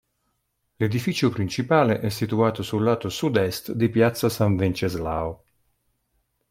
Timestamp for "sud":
3.09-3.37